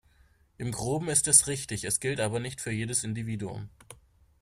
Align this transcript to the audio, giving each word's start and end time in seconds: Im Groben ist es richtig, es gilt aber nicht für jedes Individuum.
Im 0.57 0.71
Groben 0.71 1.09
ist 1.09 1.27
es 1.27 1.45
richtig, 1.45 1.83
es 1.83 1.99
gilt 1.99 2.19
aber 2.19 2.39
nicht 2.39 2.59
für 2.59 2.71
jedes 2.71 3.03
Individuum. 3.03 3.69